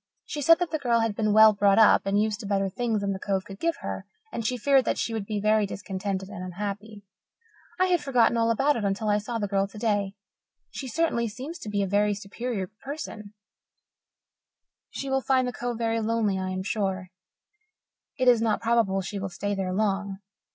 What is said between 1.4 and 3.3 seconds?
brought up and used to better things than the